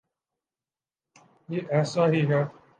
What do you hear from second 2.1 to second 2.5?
ہی ہے۔